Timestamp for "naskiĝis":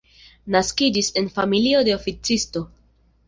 0.53-1.09